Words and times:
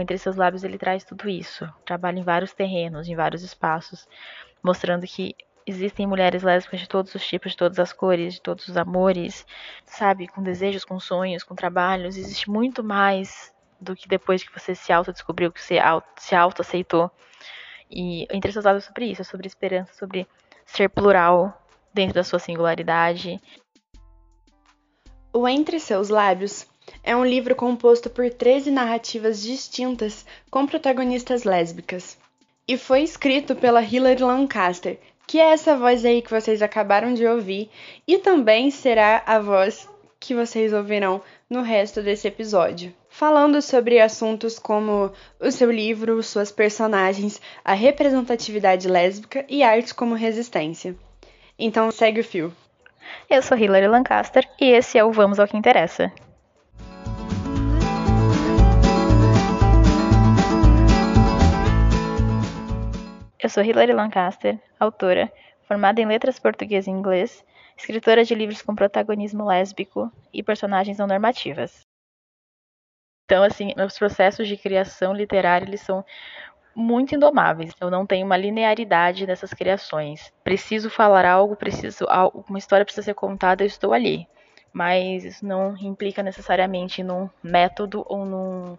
Entre 0.00 0.18
Seus 0.18 0.36
Lábios 0.36 0.64
ele 0.64 0.78
traz 0.78 1.04
tudo 1.04 1.28
isso. 1.28 1.68
Trabalha 1.84 2.18
em 2.18 2.22
vários 2.24 2.52
terrenos, 2.52 3.08
em 3.08 3.14
vários 3.14 3.42
espaços, 3.42 4.08
mostrando 4.62 5.06
que 5.06 5.34
existem 5.66 6.06
mulheres 6.06 6.42
lésbicas 6.42 6.80
de 6.80 6.88
todos 6.88 7.14
os 7.14 7.26
tipos, 7.26 7.52
de 7.52 7.58
todas 7.58 7.78
as 7.78 7.92
cores, 7.92 8.34
de 8.34 8.40
todos 8.40 8.68
os 8.68 8.76
amores, 8.76 9.46
sabe? 9.84 10.26
Com 10.26 10.42
desejos, 10.42 10.84
com 10.84 10.98
sonhos, 10.98 11.44
com 11.44 11.54
trabalhos. 11.54 12.16
Existe 12.16 12.50
muito 12.50 12.82
mais 12.82 13.52
do 13.80 13.96
que 13.96 14.08
depois 14.08 14.42
que 14.42 14.52
você 14.52 14.74
se 14.74 14.92
autodescobriu, 14.92 15.52
que 15.52 15.60
você 15.60 15.78
se 16.16 16.34
auto-aceitou. 16.34 17.10
E 17.90 18.26
Entre 18.30 18.52
Seus 18.52 18.64
Lábios 18.64 18.84
é 18.84 18.86
sobre 18.86 19.06
isso, 19.06 19.22
é 19.22 19.24
sobre 19.24 19.46
esperança, 19.46 19.92
sobre 19.94 20.28
ser 20.64 20.88
plural 20.88 21.60
dentro 21.92 22.14
da 22.14 22.24
sua 22.24 22.38
singularidade. 22.38 23.40
O 25.32 25.48
Entre 25.48 25.80
Seus 25.80 26.08
Lábios 26.08 26.66
é 27.02 27.16
um 27.16 27.24
livro 27.24 27.54
composto 27.54 28.10
por 28.10 28.28
13 28.30 28.70
narrativas 28.70 29.42
distintas 29.42 30.26
com 30.50 30.66
protagonistas 30.66 31.44
lésbicas. 31.44 32.18
E 32.66 32.76
foi 32.76 33.02
escrito 33.02 33.56
pela 33.56 33.82
Hilary 33.82 34.22
Lancaster, 34.22 34.98
que 35.26 35.38
é 35.38 35.52
essa 35.52 35.76
voz 35.76 36.04
aí 36.04 36.22
que 36.22 36.30
vocês 36.30 36.62
acabaram 36.62 37.14
de 37.14 37.26
ouvir, 37.26 37.70
e 38.06 38.18
também 38.18 38.70
será 38.70 39.22
a 39.26 39.38
voz 39.38 39.88
que 40.20 40.34
vocês 40.34 40.72
ouvirão 40.72 41.22
no 41.48 41.62
resto 41.62 42.02
desse 42.02 42.28
episódio. 42.28 42.94
Falando 43.08 43.60
sobre 43.62 44.00
assuntos 44.00 44.58
como 44.58 45.10
o 45.40 45.50
seu 45.50 45.70
livro, 45.70 46.22
suas 46.22 46.52
personagens, 46.52 47.40
a 47.64 47.72
representatividade 47.72 48.86
lésbica 48.86 49.44
e 49.48 49.62
arte 49.62 49.94
como 49.94 50.14
resistência. 50.14 50.94
Então 51.58 51.90
segue 51.90 52.20
o 52.20 52.24
fio. 52.24 52.52
Eu 53.28 53.42
sou 53.42 53.56
Hilary 53.56 53.88
Lancaster 53.88 54.48
e 54.60 54.70
esse 54.70 54.98
é 54.98 55.04
o 55.04 55.10
Vamos 55.10 55.40
ao 55.40 55.48
que 55.48 55.56
Interessa. 55.56 56.12
Eu 63.42 63.48
sou 63.48 63.64
Hilary 63.64 63.94
Lancaster, 63.94 64.60
autora, 64.78 65.32
formada 65.62 65.98
em 65.98 66.04
letras 66.04 66.38
português 66.38 66.86
e 66.86 66.90
inglês, 66.90 67.42
escritora 67.74 68.22
de 68.22 68.34
livros 68.34 68.60
com 68.60 68.74
protagonismo 68.74 69.46
lésbico 69.46 70.12
e 70.30 70.42
personagens 70.42 70.98
não 70.98 71.06
normativas. 71.06 71.80
Então, 73.24 73.42
assim, 73.42 73.72
meus 73.78 73.96
processos 73.96 74.46
de 74.46 74.58
criação 74.58 75.14
literária, 75.14 75.64
eles 75.64 75.80
são 75.80 76.04
muito 76.74 77.14
indomáveis. 77.14 77.72
Eu 77.80 77.90
não 77.90 78.04
tenho 78.04 78.26
uma 78.26 78.36
linearidade 78.36 79.26
nessas 79.26 79.54
criações. 79.54 80.30
Preciso 80.44 80.90
falar 80.90 81.24
algo, 81.24 81.56
preciso 81.56 82.04
uma 82.46 82.58
história 82.58 82.84
precisa 82.84 83.06
ser 83.06 83.14
contada, 83.14 83.62
eu 83.62 83.66
estou 83.66 83.94
ali. 83.94 84.28
Mas 84.70 85.24
isso 85.24 85.46
não 85.46 85.74
implica 85.78 86.22
necessariamente 86.22 87.02
num 87.02 87.30
método 87.42 88.04
ou 88.06 88.26
num 88.26 88.76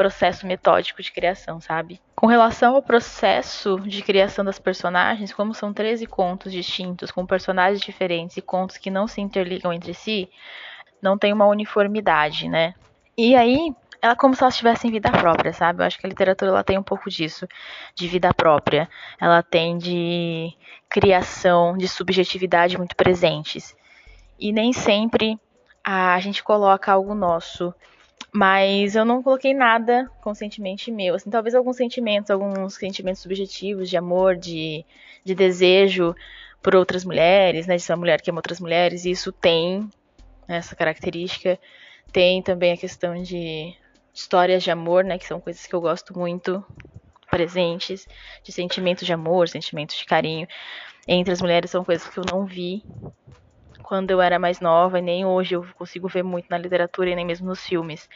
processo 0.00 0.46
metódico 0.46 1.02
de 1.02 1.12
criação, 1.12 1.60
sabe? 1.60 2.00
Com 2.16 2.26
relação 2.26 2.74
ao 2.74 2.80
processo 2.80 3.78
de 3.80 4.00
criação 4.00 4.42
das 4.42 4.58
personagens, 4.58 5.30
como 5.30 5.52
são 5.52 5.74
13 5.74 6.06
contos 6.06 6.52
distintos, 6.52 7.10
com 7.10 7.26
personagens 7.26 7.82
diferentes 7.82 8.38
e 8.38 8.40
contos 8.40 8.78
que 8.78 8.90
não 8.90 9.06
se 9.06 9.20
interligam 9.20 9.70
entre 9.70 9.92
si, 9.92 10.30
não 11.02 11.18
tem 11.18 11.34
uma 11.34 11.44
uniformidade, 11.44 12.48
né? 12.48 12.74
E 13.14 13.36
aí, 13.36 13.74
ela 14.00 14.14
é 14.14 14.16
como 14.16 14.34
se 14.34 14.42
elas 14.42 14.56
tivessem 14.56 14.90
vida 14.90 15.12
própria, 15.12 15.52
sabe? 15.52 15.82
Eu 15.82 15.86
acho 15.86 15.98
que 15.98 16.06
a 16.06 16.08
literatura 16.08 16.50
ela 16.50 16.64
tem 16.64 16.78
um 16.78 16.82
pouco 16.82 17.10
disso, 17.10 17.46
de 17.94 18.08
vida 18.08 18.32
própria. 18.32 18.88
Ela 19.20 19.42
tem 19.42 19.76
de 19.76 20.50
criação, 20.88 21.76
de 21.76 21.86
subjetividade 21.86 22.78
muito 22.78 22.96
presentes. 22.96 23.76
E 24.38 24.50
nem 24.50 24.72
sempre 24.72 25.38
a 25.84 26.18
gente 26.20 26.42
coloca 26.42 26.90
algo 26.90 27.14
nosso. 27.14 27.74
Mas 28.32 28.94
eu 28.94 29.04
não 29.04 29.22
coloquei 29.22 29.52
nada 29.52 30.08
conscientemente 30.22 30.90
meu. 30.90 31.14
Assim, 31.14 31.30
talvez 31.30 31.54
alguns 31.54 31.76
sentimentos, 31.76 32.30
alguns 32.30 32.74
sentimentos 32.74 33.22
subjetivos 33.22 33.90
de 33.90 33.96
amor, 33.96 34.36
de, 34.36 34.84
de 35.24 35.34
desejo 35.34 36.14
por 36.62 36.76
outras 36.76 37.04
mulheres, 37.04 37.66
né? 37.66 37.76
De 37.76 37.82
ser 37.82 37.92
uma 37.92 37.98
mulher 37.98 38.20
que 38.20 38.30
ama 38.30 38.38
outras 38.38 38.60
mulheres. 38.60 39.04
E 39.04 39.10
isso 39.10 39.32
tem 39.32 39.88
essa 40.46 40.76
característica. 40.76 41.58
Tem 42.12 42.42
também 42.42 42.72
a 42.72 42.76
questão 42.76 43.20
de 43.22 43.74
histórias 44.12 44.62
de 44.62 44.70
amor, 44.70 45.04
né, 45.04 45.16
que 45.16 45.26
são 45.26 45.40
coisas 45.40 45.64
que 45.64 45.74
eu 45.74 45.80
gosto 45.80 46.18
muito 46.18 46.64
presentes, 47.30 48.08
de 48.42 48.50
sentimentos 48.50 49.06
de 49.06 49.12
amor, 49.12 49.48
sentimentos 49.48 49.96
de 49.96 50.04
carinho 50.04 50.48
entre 51.06 51.32
as 51.32 51.40
mulheres 51.40 51.70
são 51.70 51.84
coisas 51.84 52.06
que 52.08 52.18
eu 52.18 52.24
não 52.30 52.44
vi 52.44 52.84
quando 53.90 54.12
eu 54.12 54.22
era 54.22 54.38
mais 54.38 54.60
nova 54.60 55.00
e 55.00 55.02
nem 55.02 55.26
hoje 55.26 55.56
eu 55.56 55.66
consigo 55.74 56.06
ver 56.06 56.22
muito 56.22 56.46
na 56.48 56.56
literatura 56.56 57.10
e 57.10 57.16
nem 57.16 57.26
mesmo 57.26 57.48
nos 57.48 57.66
filmes. 57.66 58.08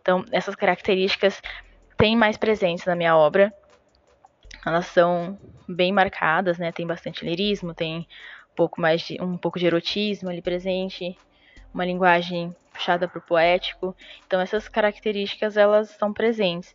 Então, 0.00 0.24
essas 0.32 0.54
características 0.54 1.42
têm 1.98 2.16
mais 2.16 2.38
presentes 2.38 2.86
na 2.86 2.96
minha 2.96 3.14
obra. 3.14 3.52
Elas 4.64 4.86
são 4.86 5.38
bem 5.68 5.92
marcadas, 5.92 6.56
né? 6.56 6.72
Tem 6.72 6.86
bastante 6.86 7.26
lirismo, 7.26 7.74
tem 7.74 7.98
um 7.98 8.54
pouco 8.56 8.80
mais 8.80 9.02
de 9.02 9.22
um 9.22 9.36
pouco 9.36 9.58
de 9.58 9.66
erotismo 9.66 10.30
ali 10.30 10.40
presente, 10.40 11.14
uma 11.74 11.84
linguagem 11.84 12.56
puxada 12.72 13.06
para 13.06 13.18
o 13.18 13.26
poético. 13.26 13.94
Então 14.26 14.40
essas 14.40 14.66
características 14.66 15.58
elas 15.58 15.90
estão 15.90 16.10
presentes. 16.10 16.74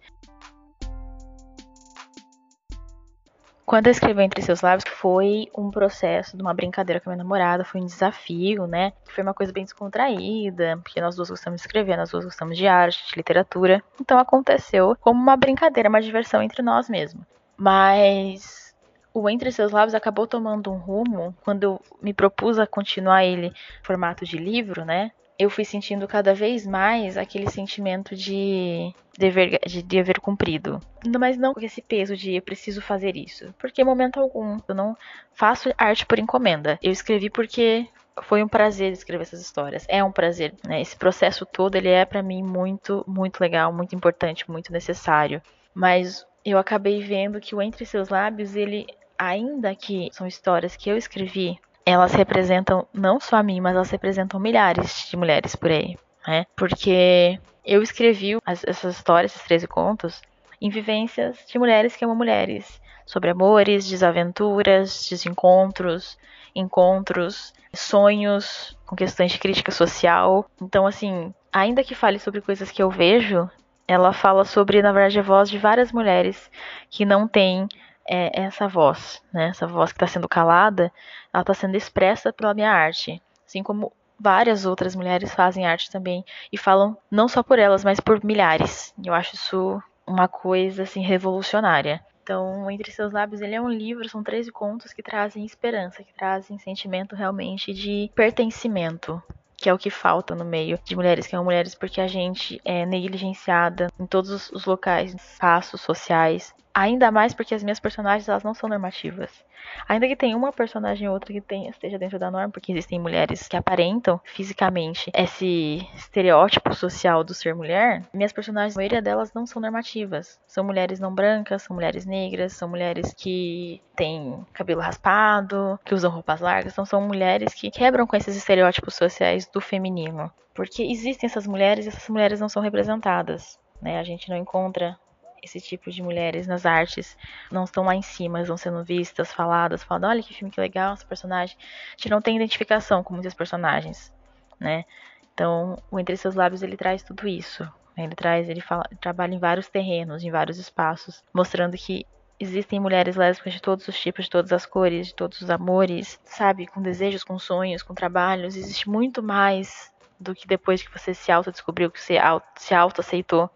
Quando 3.65 3.87
eu 3.87 3.91
escrevi 3.91 4.21
Entre 4.21 4.41
Seus 4.41 4.61
Lábios, 4.61 4.83
foi 4.87 5.47
um 5.57 5.71
processo 5.71 6.35
de 6.35 6.43
uma 6.43 6.53
brincadeira 6.53 6.99
com 6.99 7.09
a 7.09 7.13
minha 7.13 7.23
namorada, 7.23 7.63
foi 7.63 7.79
um 7.79 7.85
desafio, 7.85 8.67
né? 8.67 8.91
Foi 9.05 9.23
uma 9.23 9.33
coisa 9.33 9.53
bem 9.53 9.63
descontraída, 9.63 10.77
porque 10.83 10.99
nós 10.99 11.15
duas 11.15 11.29
gostamos 11.29 11.61
de 11.61 11.67
escrever, 11.67 11.95
nós 11.95 12.11
duas 12.11 12.25
gostamos 12.25 12.57
de 12.57 12.67
arte, 12.67 13.07
de 13.07 13.15
literatura. 13.15 13.81
Então 13.99 14.19
aconteceu 14.19 14.97
como 14.99 15.21
uma 15.21 15.37
brincadeira, 15.37 15.87
uma 15.87 16.01
diversão 16.01 16.41
entre 16.41 16.61
nós 16.61 16.89
mesmos. 16.89 17.25
Mas 17.55 18.75
o 19.13 19.29
Entre 19.29 19.51
Seus 19.51 19.71
Lábios 19.71 19.95
acabou 19.95 20.27
tomando 20.27 20.71
um 20.71 20.77
rumo 20.77 21.33
quando 21.41 21.63
eu 21.63 21.81
me 22.01 22.13
propus 22.13 22.59
a 22.59 22.67
continuar 22.67 23.23
ele 23.23 23.47
em 23.47 23.83
formato 23.83 24.25
de 24.25 24.37
livro, 24.37 24.83
né? 24.83 25.11
Eu 25.37 25.49
fui 25.49 25.65
sentindo 25.65 26.07
cada 26.07 26.33
vez 26.33 26.65
mais 26.65 27.17
aquele 27.17 27.49
sentimento 27.49 28.15
de 28.15 28.93
dever, 29.17 29.59
de 29.65 29.81
dever 29.81 30.19
cumprido. 30.19 30.79
Mas 31.19 31.37
não 31.37 31.53
com 31.53 31.61
esse 31.61 31.81
peso 31.81 32.15
de 32.15 32.35
eu 32.35 32.41
preciso 32.41 32.81
fazer 32.81 33.15
isso. 33.15 33.53
Porque 33.57 33.81
em 33.81 33.85
momento 33.85 34.19
algum 34.19 34.59
eu 34.67 34.75
não 34.75 34.95
faço 35.33 35.73
arte 35.77 36.05
por 36.05 36.19
encomenda. 36.19 36.79
Eu 36.81 36.91
escrevi 36.91 37.29
porque 37.29 37.87
foi 38.21 38.43
um 38.43 38.47
prazer 38.47 38.91
escrever 38.91 39.23
essas 39.23 39.41
histórias. 39.41 39.85
É 39.89 40.03
um 40.03 40.11
prazer, 40.11 40.53
né? 40.67 40.81
Esse 40.81 40.95
processo 40.95 41.45
todo 41.45 41.75
ele 41.75 41.89
é 41.89 42.05
para 42.05 42.21
mim 42.21 42.43
muito, 42.43 43.03
muito 43.07 43.41
legal, 43.41 43.73
muito 43.73 43.95
importante, 43.95 44.49
muito 44.49 44.71
necessário. 44.71 45.41
Mas 45.73 46.25
eu 46.45 46.57
acabei 46.57 47.01
vendo 47.01 47.39
que 47.39 47.55
o 47.55 47.61
Entre 47.61 47.85
Seus 47.85 48.09
Lábios, 48.09 48.55
ele 48.55 48.85
ainda 49.17 49.73
que 49.75 50.09
são 50.11 50.27
histórias 50.27 50.75
que 50.75 50.89
eu 50.89 50.97
escrevi 50.97 51.59
elas 51.85 52.13
representam 52.13 52.87
não 52.93 53.19
só 53.19 53.37
a 53.37 53.43
mim, 53.43 53.59
mas 53.59 53.75
elas 53.75 53.89
representam 53.89 54.39
milhares 54.39 55.07
de 55.09 55.17
mulheres 55.17 55.55
por 55.55 55.71
aí, 55.71 55.97
né? 56.27 56.45
Porque 56.55 57.39
eu 57.65 57.81
escrevi 57.81 58.37
as, 58.45 58.63
essas 58.63 58.95
histórias, 58.95 59.33
esses 59.33 59.47
13 59.47 59.67
contos, 59.67 60.21
em 60.61 60.69
vivências 60.69 61.37
de 61.47 61.59
mulheres 61.59 61.95
que 61.95 62.05
amam 62.05 62.15
mulheres, 62.15 62.81
sobre 63.05 63.29
amores, 63.29 63.87
desaventuras, 63.87 65.07
desencontros, 65.09 66.17
encontros, 66.55 67.53
sonhos, 67.73 68.77
com 68.85 68.95
questões 68.95 69.31
de 69.31 69.39
crítica 69.39 69.71
social. 69.71 70.45
Então, 70.61 70.85
assim, 70.85 71.33
ainda 71.51 71.83
que 71.83 71.95
fale 71.95 72.19
sobre 72.19 72.41
coisas 72.41 72.71
que 72.71 72.81
eu 72.81 72.89
vejo, 72.89 73.49
ela 73.87 74.13
fala 74.13 74.45
sobre, 74.45 74.81
na 74.81 74.91
verdade, 74.91 75.19
a 75.19 75.23
voz 75.23 75.49
de 75.49 75.57
várias 75.57 75.91
mulheres 75.91 76.49
que 76.89 77.05
não 77.05 77.27
têm 77.27 77.67
é 78.07 78.41
essa 78.41 78.67
voz, 78.67 79.21
né? 79.31 79.47
Essa 79.49 79.67
voz 79.67 79.91
que 79.91 79.97
está 79.97 80.07
sendo 80.07 80.27
calada, 80.27 80.91
ela 81.33 81.41
está 81.41 81.53
sendo 81.53 81.75
expressa 81.75 82.33
pela 82.33 82.53
minha 82.53 82.71
arte, 82.71 83.21
assim 83.45 83.63
como 83.63 83.91
várias 84.19 84.65
outras 84.65 84.95
mulheres 84.95 85.33
fazem 85.33 85.65
arte 85.65 85.91
também 85.91 86.23
e 86.51 86.57
falam 86.57 86.97
não 87.09 87.27
só 87.27 87.43
por 87.43 87.59
elas, 87.59 87.83
mas 87.83 87.99
por 87.99 88.23
milhares. 88.23 88.93
Eu 89.03 89.13
acho 89.13 89.35
isso 89.35 89.81
uma 90.05 90.27
coisa 90.27 90.83
assim 90.83 91.01
revolucionária. 91.01 92.03
Então, 92.23 92.71
Entre 92.71 92.89
Seus 92.89 93.11
Lábios, 93.11 93.41
ele 93.41 93.55
é 93.55 93.61
um 93.61 93.69
livro, 93.69 94.07
são 94.07 94.23
13 94.23 94.49
contos 94.49 94.93
que 94.93 95.03
trazem 95.03 95.45
esperança, 95.45 96.03
que 96.03 96.13
trazem 96.13 96.57
sentimento 96.57 97.17
realmente 97.17 97.73
de 97.73 98.09
pertencimento, 98.15 99.21
que 99.57 99.67
é 99.69 99.73
o 99.73 99.77
que 99.77 99.89
falta 99.89 100.33
no 100.33 100.45
meio 100.45 100.79
de 100.85 100.95
mulheres 100.95 101.25
que 101.25 101.31
são 101.31 101.43
mulheres, 101.43 101.75
porque 101.75 101.99
a 101.99 102.07
gente 102.07 102.61
é 102.63 102.85
negligenciada 102.85 103.87
em 103.99 104.05
todos 104.05 104.49
os 104.51 104.65
locais, 104.65 105.13
espaços 105.13 105.81
sociais, 105.81 106.55
Ainda 106.73 107.11
mais 107.11 107.33
porque 107.33 107.53
as 107.53 107.63
minhas 107.63 107.79
personagens 107.79 108.27
elas 108.27 108.43
não 108.43 108.53
são 108.53 108.67
normativas. 108.67 109.45
Ainda 109.87 110.07
que 110.07 110.15
tenha 110.15 110.35
uma 110.35 110.51
personagem 110.51 111.07
ou 111.07 111.13
outra 111.13 111.31
que 111.31 111.39
tenha, 111.39 111.69
esteja 111.69 111.99
dentro 111.99 112.17
da 112.17 112.31
norma, 112.31 112.49
porque 112.49 112.71
existem 112.71 112.99
mulheres 112.99 113.47
que 113.47 113.55
aparentam 113.55 114.19
fisicamente 114.23 115.11
esse 115.13 115.87
estereótipo 115.95 116.73
social 116.73 117.23
do 117.23 117.33
ser 117.33 117.53
mulher, 117.53 118.03
minhas 118.13 118.33
personagens, 118.33 118.75
a 118.75 118.79
maioria 118.79 119.01
delas 119.01 119.33
não 119.33 119.45
são 119.45 119.61
normativas. 119.61 120.39
São 120.47 120.63
mulheres 120.63 120.99
não 120.99 121.13
brancas, 121.13 121.61
são 121.61 121.75
mulheres 121.75 122.05
negras, 122.05 122.53
são 122.53 122.67
mulheres 122.67 123.13
que 123.13 123.81
têm 123.95 124.45
cabelo 124.51 124.81
raspado, 124.81 125.79
que 125.85 125.93
usam 125.93 126.11
roupas 126.11 126.41
largas, 126.41 126.73
então 126.73 126.85
são 126.85 127.01
mulheres 127.01 127.53
que 127.53 127.69
quebram 127.69 128.07
com 128.07 128.15
esses 128.15 128.35
estereótipos 128.35 128.95
sociais 128.95 129.47
do 129.47 129.61
feminino. 129.61 130.31
Porque 130.53 130.83
existem 130.83 131.27
essas 131.27 131.47
mulheres 131.47 131.85
e 131.85 131.89
essas 131.89 132.09
mulheres 132.09 132.39
não 132.39 132.49
são 132.49 132.61
representadas. 132.61 133.59
Né? 133.81 133.99
A 133.99 134.03
gente 134.03 134.29
não 134.29 134.37
encontra 134.37 134.97
esse 135.43 135.59
tipo 135.59 135.91
de 135.91 136.01
mulheres 136.01 136.47
nas 136.47 136.65
artes 136.65 137.17
não 137.51 137.65
estão 137.65 137.83
lá 137.83 137.95
em 137.95 138.01
cima, 138.01 138.39
elas 138.39 138.47
vão 138.47 138.57
sendo 138.57 138.83
vistas, 138.83 139.33
faladas, 139.33 139.83
falando, 139.83 140.05
olha 140.05 140.23
que 140.23 140.33
filme 140.33 140.51
que 140.51 140.61
legal, 140.61 140.93
esse 140.93 141.05
personagem. 141.05 141.57
A 141.59 141.91
gente 141.97 142.09
não 142.09 142.21
tem 142.21 142.35
identificação 142.35 143.03
com 143.03 143.13
muitos 143.13 143.33
personagens, 143.33 144.13
né? 144.59 144.85
Então, 145.33 145.77
o 145.89 145.99
Entre 145.99 146.15
Seus 146.15 146.35
Lábios, 146.35 146.61
ele 146.61 146.77
traz 146.77 147.01
tudo 147.03 147.27
isso. 147.27 147.63
Né? 147.97 148.03
Ele 148.05 148.15
traz, 148.15 148.47
ele, 148.49 148.61
fala, 148.61 148.83
trabalha 149.01 149.33
em 149.33 149.39
vários 149.39 149.67
terrenos, 149.67 150.23
em 150.23 150.31
vários 150.31 150.57
espaços, 150.57 151.23
mostrando 151.33 151.75
que 151.75 152.05
existem 152.39 152.79
mulheres 152.79 153.15
lésbicas 153.15 153.53
de 153.53 153.61
todos 153.61 153.87
os 153.87 153.99
tipos, 153.99 154.25
de 154.25 154.31
todas 154.31 154.51
as 154.51 154.65
cores, 154.65 155.07
de 155.07 155.15
todos 155.15 155.41
os 155.41 155.49
amores, 155.49 156.19
sabe? 156.23 156.67
Com 156.67 156.81
desejos, 156.81 157.23
com 157.23 157.39
sonhos, 157.39 157.81
com 157.81 157.93
trabalhos. 157.93 158.55
Existe 158.55 158.89
muito 158.89 159.23
mais 159.23 159.91
do 160.19 160.35
que 160.35 160.47
depois 160.47 160.81
que 160.81 160.91
você 160.91 161.13
se 161.13 161.31
auto-descobriu, 161.31 161.91
que 161.91 161.99
você 161.99 162.17
se 162.55 162.73
auto-aceitou. 162.73 163.49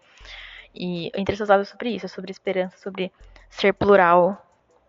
E 0.78 1.10
Entre 1.16 1.34
Seus 1.34 1.50
é 1.50 1.64
sobre 1.64 1.90
isso, 1.90 2.08
sobre 2.08 2.30
esperança, 2.30 2.78
sobre 2.78 3.10
ser 3.50 3.74
plural 3.74 4.40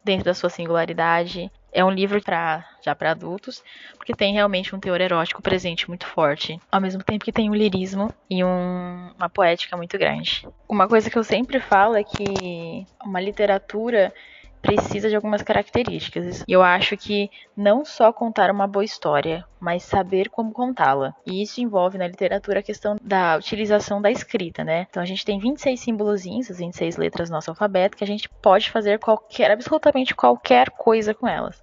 dentro 0.04 0.26
da 0.26 0.34
sua 0.34 0.50
singularidade. 0.50 1.52
É 1.72 1.84
um 1.84 1.90
livro 1.90 2.22
pra, 2.22 2.66
já 2.82 2.96
para 2.96 3.12
adultos, 3.12 3.64
porque 3.98 4.14
tem 4.14 4.34
realmente 4.34 4.76
um 4.76 4.80
teor 4.80 5.02
erótico 5.02 5.42
presente 5.42 5.88
muito 5.88 6.06
forte, 6.06 6.60
ao 6.72 6.82
mesmo 6.82 7.04
tempo 7.04 7.26
que 7.26 7.32
tem 7.32 7.50
um 7.50 7.54
lirismo 7.56 8.12
e 8.30 8.44
um, 8.44 9.12
uma 9.18 9.30
poética 9.30 9.76
muito 9.78 9.98
grande. 9.98 10.48
Uma 10.68 10.88
coisa 10.88 11.10
que 11.10 11.18
eu 11.18 11.24
sempre 11.24 11.60
falo 11.60 11.96
é 11.96 12.04
que 12.04 12.86
uma 13.04 13.20
literatura 13.20 14.14
precisa 14.62 15.10
de 15.10 15.16
algumas 15.16 15.42
características. 15.42 16.44
E 16.48 16.52
eu 16.52 16.62
acho 16.62 16.96
que 16.98 17.30
não 17.56 17.84
só 17.84 18.12
contar 18.12 18.52
uma 18.52 18.68
boa 18.68 18.84
história, 18.84 19.46
mas 19.60 19.84
saber 19.84 20.30
como 20.30 20.52
contá-la. 20.52 21.14
E 21.26 21.42
isso 21.42 21.62
envolve 21.62 21.98
na 21.98 22.08
literatura 22.08 22.60
a 22.60 22.64
questão 22.64 22.98
da 23.02 23.38
utilização 23.38 24.02
da 24.02 24.12
escrita, 24.12 24.64
né? 24.64 24.88
Então 24.90 25.02
a 25.02 25.06
gente 25.06 25.26
tem 25.26 25.40
26 25.40 25.80
símbolozinhos, 25.80 26.52
as 26.52 26.58
26 26.58 26.98
letras 26.98 27.30
do 27.30 27.34
nosso 27.34 27.50
alfabeto, 27.50 27.98
que 27.98 28.04
a 28.04 28.08
gente 28.08 28.30
pode 28.42 28.70
fazer 28.70 29.00
qualquer, 29.00 29.52
absolutamente 29.52 30.16
qualquer 30.16 30.70
coisa 30.72 31.14
com 31.14 31.28
elas. 31.28 31.62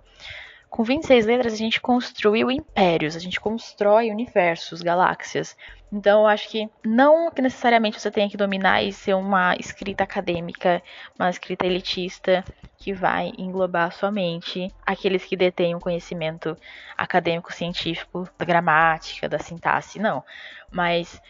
Com 0.68 0.82
26 0.82 1.24
letras, 1.26 1.52
a 1.54 1.56
gente 1.56 1.80
construiu 1.80 2.50
impérios, 2.50 3.16
a 3.16 3.18
gente 3.18 3.40
constrói 3.40 4.10
universos, 4.10 4.82
galáxias. 4.82 5.56
Então, 5.92 6.22
eu 6.22 6.26
acho 6.26 6.48
que 6.50 6.68
não 6.84 7.30
que 7.30 7.40
necessariamente 7.40 7.98
você 7.98 8.10
tenha 8.10 8.28
que 8.28 8.36
dominar 8.36 8.82
e 8.82 8.92
ser 8.92 9.14
uma 9.14 9.54
escrita 9.56 10.04
acadêmica, 10.04 10.82
uma 11.18 11.30
escrita 11.30 11.64
elitista, 11.64 12.44
que 12.76 12.92
vai 12.92 13.32
englobar 13.38 13.92
somente 13.92 14.70
aqueles 14.84 15.24
que 15.24 15.36
detêm 15.36 15.74
o 15.74 15.80
conhecimento 15.80 16.56
acadêmico 16.96 17.52
científico 17.52 18.28
da 18.36 18.44
gramática, 18.44 19.28
da 19.28 19.38
sintaxe, 19.38 19.98
não. 19.98 20.22
Mas 20.70 21.20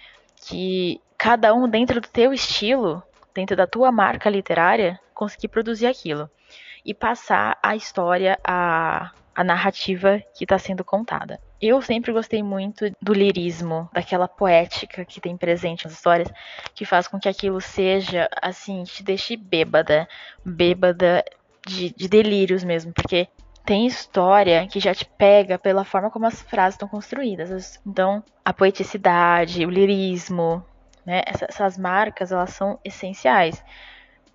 que 0.49 1.01
cada 1.17 1.55
um 1.55 1.69
dentro 1.69 2.01
do 2.01 2.09
teu 2.09 2.33
estilo, 2.33 3.03
dentro 3.35 3.55
da 3.55 3.67
tua 3.67 3.93
marca 3.93 4.29
literária, 4.29 4.99
conseguir 5.15 5.49
produzir 5.49 5.87
aquilo 5.87 6.29
e 6.85 6.95
passar 6.95 7.59
a 7.63 7.77
história, 7.77 8.39
a 8.45 9.13
a 9.37 9.45
narrativa 9.45 10.23
que 10.35 10.45
está 10.45 10.59
sendo 10.59 10.83
contada. 10.83 11.39
Eu 11.61 11.83
sempre 11.83 12.11
gostei 12.11 12.43
muito 12.43 12.91
do 13.01 13.13
lirismo, 13.13 13.89
daquela 13.93 14.27
poética 14.27 15.05
que 15.05 15.21
tem 15.21 15.37
presente 15.37 15.85
nas 15.85 15.93
histórias, 15.93 16.33
que 16.75 16.87
faz 16.87 17.07
com 17.07 17.21
que 17.21 17.29
aquilo 17.29 17.61
seja, 17.61 18.29
assim, 18.41 18.83
te 18.85 19.03
deixe 19.03 19.37
bêbada, 19.37 20.09
bêbada 20.43 21.23
de, 21.67 21.95
de 21.95 22.09
delírios 22.09 22.65
mesmo, 22.65 22.93
porque 22.95 23.29
tem 23.65 23.87
história 23.87 24.67
que 24.67 24.81
já 24.81 24.95
te 24.95 25.05
pega 25.05 25.59
pela 25.59 25.85
forma 25.85 26.11
como 26.11 26.27
as 26.27 26.41
frases 26.41 26.75
estão 26.75 26.89
construídas. 26.89 27.79
Então, 27.87 28.25
a 28.43 28.55
poeticidade, 28.55 29.67
o 29.67 29.71
lirismo, 29.71 30.65
né, 31.05 31.23
essas 31.27 31.77
marcas, 31.77 32.33
elas 32.33 32.51
são 32.51 32.79
essenciais. 32.83 33.63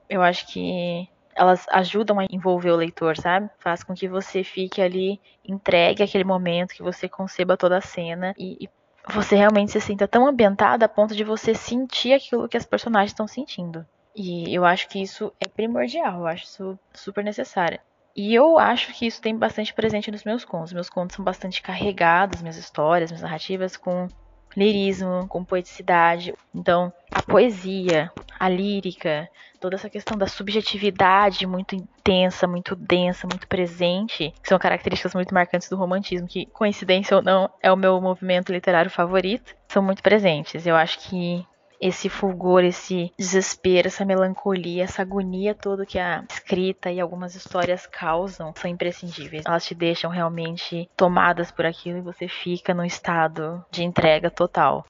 Eu 0.07 0.21
acho 0.21 0.45
que 0.48 1.07
elas 1.36 1.66
ajudam 1.69 2.19
a 2.19 2.25
envolver 2.30 2.72
o 2.72 2.75
leitor, 2.75 3.18
sabe? 3.18 3.50
Faz 3.60 3.83
com 3.83 3.94
que 3.94 4.07
você 4.07 4.44
fique 4.44 4.81
ali 4.81 5.19
entregue 5.45 6.04
àquele 6.04 6.24
momento, 6.24 6.74
que 6.74 6.83
você 6.83 7.07
conceba 7.07 7.57
toda 7.57 7.78
a 7.78 7.81
cena 7.81 8.33
e, 8.38 8.66
e 8.66 8.69
você 9.12 9.36
realmente 9.36 9.72
se 9.72 9.81
sinta 9.81 10.07
tão 10.07 10.28
ambientada 10.28 10.86
a 10.86 10.89
ponto 10.89 11.16
de 11.16 11.24
você 11.24 11.54
sentir 11.56 12.13
aquilo 12.13 12.48
que 12.48 12.57
as 12.57 12.66
personagens 12.66 13.12
estão 13.12 13.28
sentindo. 13.28 13.86
E 14.16 14.54
eu 14.54 14.66
acho 14.66 14.89
que 14.89 15.01
isso 15.01 15.31
é 15.39 15.48
primordial, 15.48 16.19
eu 16.19 16.28
acho 16.28 16.44
isso 16.44 16.80
super 16.94 17.24
necessário. 17.24 17.80
E 18.16 18.36
eu 18.36 18.60
acho 18.60 18.94
que 18.94 19.07
isso 19.07 19.22
tem 19.22 19.36
bastante 19.36 19.74
presente 19.74 20.12
nos 20.12 20.25
meus 20.25 20.44
contos. 20.44 20.74
Meus 20.74 20.89
contos 20.89 21.16
são 21.16 21.24
bastante 21.24 21.62
carregados, 21.62 22.42
minhas 22.42 22.57
histórias, 22.57 23.10
minhas 23.10 23.22
narrativas, 23.22 23.77
com 23.77 24.07
lirismo, 24.56 25.27
com 25.27 25.44
poeticidade. 25.44 26.33
Então, 26.53 26.92
a 27.12 27.21
poesia, 27.21 28.12
a 28.39 28.50
lírica, 28.50 29.30
toda 29.59 29.75
essa 29.75 29.89
questão 29.89 30.18
da 30.18 30.27
subjetividade 30.27 31.45
muito 31.45 31.75
intensa, 31.75 32.48
muito 32.48 32.75
densa, 32.75 33.27
muito 33.27 33.48
presente, 33.48 34.33
que 34.42 34.50
são 34.50 34.57
características 34.57 35.13
muito 35.13 35.33
marcantes 35.33 35.69
do 35.69 35.77
romantismo, 35.77 36.27
que, 36.27 36.48
coincidência 36.48 37.15
ou 37.15 37.24
não, 37.24 37.50
é 37.62 37.71
o 37.71 37.77
meu 37.77 38.01
movimento 38.01 38.51
literário 38.51 38.89
favorito, 38.89 39.56
são 39.68 39.83
muito 39.83 40.01
presentes. 40.01 40.65
Eu 40.65 40.75
acho 40.75 41.00
que 41.00 41.45
esse 41.81 42.10
fulgor, 42.10 42.63
esse 42.63 43.12
desespero, 43.18 43.88
essa 43.88 44.06
melancolia, 44.06 44.83
essa 44.83 45.01
agonia 45.01 45.56
toda 45.56 45.83
que 45.83 45.98
a 45.98 46.24
escrita 46.30 46.92
e 46.92 47.00
algumas 47.00 47.33
histórias 47.33 47.88
causam 47.88 48.54
são 48.56 48.69
imprescindíveis. 48.69 49.44
Elas 49.48 49.66
te 49.66 49.74
deixam 49.74 50.12
realmente 50.12 50.88
tomadas 50.95 51.50
por 51.50 51.66
aquilo 51.66 51.98
e 51.98 52.01
você 52.01 52.28
fica 52.28 52.72
num 52.72 52.86
estado 52.86 53.66
de 53.72 53.83
entrega 53.83 54.30
total. 54.30 54.86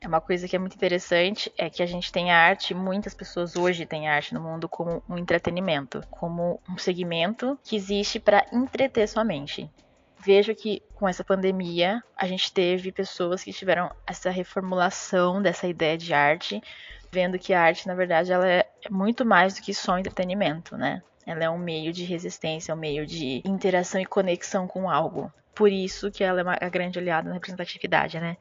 É 0.00 0.06
uma 0.06 0.20
coisa 0.20 0.46
que 0.46 0.54
é 0.54 0.58
muito 0.58 0.74
interessante 0.74 1.52
é 1.56 1.70
que 1.70 1.82
a 1.82 1.86
gente 1.86 2.12
tem 2.12 2.30
arte, 2.30 2.74
muitas 2.74 3.14
pessoas 3.14 3.56
hoje 3.56 3.86
têm 3.86 4.08
arte 4.08 4.34
no 4.34 4.40
mundo 4.40 4.68
como 4.68 5.02
um 5.08 5.16
entretenimento, 5.16 6.04
como 6.10 6.60
um 6.68 6.76
segmento 6.76 7.58
que 7.64 7.76
existe 7.76 8.20
para 8.20 8.46
entreter 8.52 9.08
sua 9.08 9.24
mente 9.24 9.70
vejo 10.24 10.54
que 10.54 10.82
com 10.94 11.08
essa 11.08 11.24
pandemia 11.24 12.02
a 12.16 12.26
gente 12.26 12.52
teve 12.52 12.92
pessoas 12.92 13.42
que 13.42 13.52
tiveram 13.52 13.90
essa 14.06 14.30
reformulação 14.30 15.42
dessa 15.42 15.66
ideia 15.66 15.98
de 15.98 16.14
arte, 16.14 16.62
vendo 17.10 17.38
que 17.38 17.52
a 17.52 17.60
arte, 17.60 17.86
na 17.86 17.94
verdade, 17.94 18.32
ela 18.32 18.48
é 18.48 18.66
muito 18.88 19.24
mais 19.24 19.54
do 19.54 19.62
que 19.62 19.74
só 19.74 19.98
entretenimento, 19.98 20.76
né? 20.76 21.02
Ela 21.26 21.44
é 21.44 21.50
um 21.50 21.58
meio 21.58 21.92
de 21.92 22.04
resistência, 22.04 22.74
um 22.74 22.78
meio 22.78 23.06
de 23.06 23.42
interação 23.44 24.00
e 24.00 24.06
conexão 24.06 24.66
com 24.66 24.88
algo. 24.88 25.32
Por 25.54 25.70
isso 25.70 26.10
que 26.10 26.24
ela 26.24 26.40
é 26.40 26.42
uma, 26.42 26.58
a 26.60 26.68
grande 26.68 26.98
aliada 26.98 27.28
na 27.28 27.34
representatividade, 27.34 28.18
né? 28.18 28.36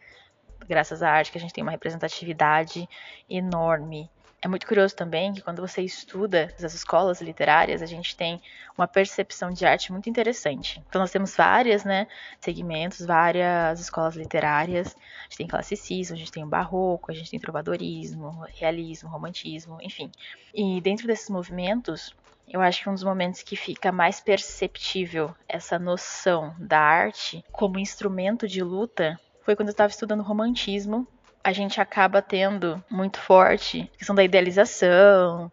Graças 0.68 1.02
à 1.04 1.10
arte 1.10 1.32
que 1.32 1.38
a 1.38 1.42
gente 1.42 1.54
tem 1.54 1.64
uma 1.64 1.72
representatividade 1.72 2.88
enorme 3.30 4.10
é 4.44 4.48
muito 4.48 4.66
curioso 4.66 4.96
também 4.96 5.34
que 5.34 5.42
quando 5.42 5.62
você 5.62 5.84
estuda 5.84 6.52
as 6.58 6.74
escolas 6.74 7.22
literárias, 7.22 7.82
a 7.82 7.86
gente 7.86 8.16
tem 8.16 8.42
uma 8.76 8.88
percepção 8.88 9.52
de 9.52 9.66
arte 9.66 9.92
muito 9.92 10.10
interessante. 10.10 10.84
Então 10.90 11.00
nós 11.00 11.12
temos 11.12 11.36
várias, 11.36 11.84
né, 11.84 12.08
segmentos, 12.40 13.06
várias 13.06 13.80
escolas 13.80 14.16
literárias. 14.16 14.96
A 14.96 15.24
gente 15.26 15.38
tem 15.38 15.48
classicismo, 15.48 16.16
a 16.16 16.20
gente 16.20 16.32
tem 16.32 16.44
o 16.44 16.48
barroco, 16.48 17.12
a 17.12 17.14
gente 17.14 17.30
tem 17.30 17.40
trovadorismo, 17.40 18.44
realismo, 18.56 19.10
romantismo, 19.10 19.78
enfim. 19.80 20.12
E 20.56 20.82
dentro 20.82 21.06
desses 21.06 21.30
movimentos, 21.30 22.16
eu 22.50 22.62
acho 22.62 22.82
que 22.82 22.90
um 22.90 22.94
dos 22.96 23.04
momentos 23.04 23.44
que 23.44 23.56
fica 23.56 23.92
mais 23.92 24.20
perceptível 24.20 25.36
essa 25.48 25.78
noção 25.78 26.56
da 26.58 26.80
arte 26.80 27.46
como 27.52 27.78
instrumento 27.78 28.48
de 28.48 28.64
luta 28.64 29.20
foi 29.44 29.56
quando 29.56 29.70
eu 29.70 29.74
estava 29.74 29.92
estudando 29.92 30.24
romantismo 30.24 31.08
a 31.44 31.52
gente 31.52 31.82
acaba 31.82 32.22
tendo 32.22 32.84
muito 32.90 33.20
forte 33.20 33.90
a 33.94 33.98
questão 33.98 34.16
da 34.16 34.24
idealização, 34.24 35.52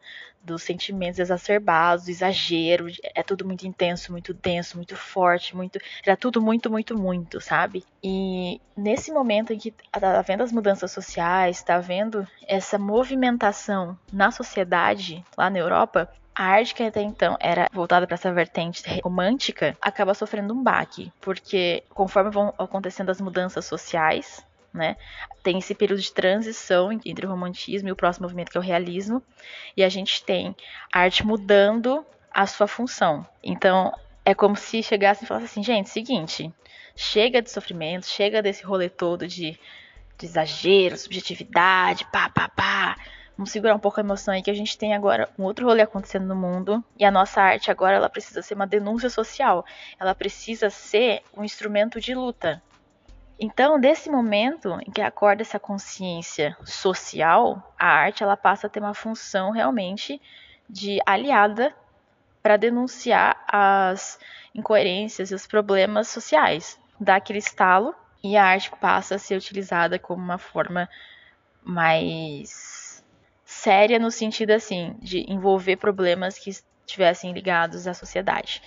dos 0.49 0.63
sentimentos 0.63 1.19
exacerbados, 1.19 2.07
do 2.07 2.11
exagero, 2.11 2.87
é 3.15 3.23
tudo 3.23 3.45
muito 3.45 3.67
intenso, 3.67 4.11
muito 4.11 4.33
denso, 4.33 4.77
muito 4.77 4.97
forte, 4.97 5.55
muito, 5.55 5.79
era 6.05 6.17
tudo 6.17 6.41
muito, 6.41 6.71
muito, 6.71 6.97
muito, 6.97 7.41
sabe? 7.41 7.85
E 8.03 8.61
nesse 8.77 9.13
momento 9.13 9.53
em 9.53 9.59
que 9.59 9.71
tá 9.71 10.23
vendo 10.23 10.43
as 10.43 10.53
mudanças 10.53 10.91
sociais, 10.91 11.63
tá 11.63 11.79
vendo 11.79 12.27
essa 12.47 12.79
movimentação 12.79 13.99
na 14.13 14.31
sociedade 14.31 15.23
lá 15.37 15.51
na 15.51 15.59
Europa, 15.59 16.11
a 16.35 16.45
arte 16.45 16.73
que 16.73 16.85
até 16.85 17.03
então 17.03 17.37
era 17.41 17.69
voltada 17.73 18.07
para 18.07 18.15
essa 18.15 18.33
vertente 18.33 18.83
romântica 19.03 19.77
acaba 19.83 20.15
sofrendo 20.15 20.55
um 20.55 20.63
baque, 20.63 21.13
porque 21.21 21.83
conforme 21.91 22.31
vão 22.31 22.55
acontecendo 22.57 23.11
as 23.11 23.21
mudanças 23.21 23.65
sociais, 23.65 24.47
né? 24.73 24.97
Tem 25.43 25.59
esse 25.59 25.75
período 25.75 26.01
de 26.01 26.13
transição 26.13 26.93
entre 26.93 27.27
o 27.27 27.29
romantismo 27.29 27.89
e 27.89 27.93
o 27.93 27.97
próximo 27.97 28.25
movimento 28.25 28.51
que 28.51 28.59
é 28.59 28.61
o 28.61 28.65
realismo, 28.65 29.23
e 29.77 29.83
a 29.83 29.89
gente 29.89 30.23
tem 30.23 30.55
a 30.93 31.01
arte 31.01 31.27
mudando 31.27 32.05
a 32.33 32.47
sua 32.47 32.67
função. 32.67 33.27
Então, 33.43 33.93
é 34.25 34.35
como 34.35 34.57
se 34.57 34.83
chegasse 34.83 35.25
e 35.25 35.27
falasse 35.27 35.47
assim, 35.47 35.63
gente, 35.63 35.89
seguinte, 35.89 36.53
chega 36.95 37.41
de 37.41 37.51
sofrimento, 37.51 38.07
chega 38.07 38.43
desse 38.43 38.63
rolê 38.65 38.89
todo 38.89 39.27
de, 39.27 39.59
de 40.19 40.27
exagero, 40.27 40.97
subjetividade, 40.97 42.05
pá, 42.13 42.29
pá, 42.29 42.49
pá. 42.49 42.97
Vamos 43.37 43.53
segurar 43.53 43.75
um 43.75 43.79
pouco 43.79 44.01
a 44.01 44.03
emoção 44.03 44.35
aí 44.35 44.43
que 44.43 44.51
a 44.51 44.55
gente 44.55 44.77
tem 44.77 44.95
agora 44.95 45.31
um 45.39 45.45
outro 45.45 45.65
rolê 45.65 45.81
acontecendo 45.81 46.27
no 46.27 46.35
mundo 46.35 46.83
e 46.99 47.05
a 47.05 47.11
nossa 47.11 47.41
arte 47.41 47.71
agora 47.71 47.95
ela 47.95 48.11
precisa 48.11 48.43
ser 48.43 48.55
uma 48.55 48.67
denúncia 48.67 49.09
social. 49.09 49.65
Ela 49.99 50.13
precisa 50.13 50.69
ser 50.71 51.23
um 51.37 51.45
instrumento 51.45 52.01
de 52.01 52.15
luta. 52.15 52.61
Então, 53.41 53.79
desse 53.79 54.11
momento 54.11 54.81
em 54.85 54.91
que 54.91 55.01
acorda 55.01 55.43
essa 55.43 55.61
consciência 55.61 56.57
social, 56.65 57.73
a 57.79 57.87
arte 57.87 58.23
ela 58.23 58.37
passa 58.37 58.67
a 58.67 58.71
ter 58.71 58.81
uma 58.81 58.95
função 58.95 59.53
realmente 59.53 60.21
de 60.69 60.99
aliada 61.07 61.73
para 62.43 62.57
denunciar 62.57 63.45
as 63.47 64.19
incoerências 64.53 65.31
e 65.31 65.35
os 65.35 65.47
problemas 65.47 66.09
sociais. 66.09 66.81
Dá 67.01 67.17
aquele 67.17 67.39
estalo 67.39 67.95
e 68.25 68.37
a 68.37 68.45
arte 68.45 68.71
passa 68.81 69.15
a 69.15 69.19
ser 69.19 69.37
utilizada 69.37 69.99
como 69.99 70.21
uma 70.23 70.39
forma 70.39 70.89
mais 71.63 73.05
séria 73.45 73.99
no 73.99 74.11
sentido 74.11 74.51
assim 74.51 74.97
de 75.01 75.25
envolver 75.33 75.77
problemas 75.77 76.39
que 76.39 76.51
estivessem 76.51 77.33
ligados 77.33 77.87
à 77.87 77.95
sociedade. 77.95 78.63